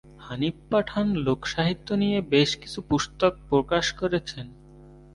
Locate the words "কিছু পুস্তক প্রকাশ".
2.55-3.85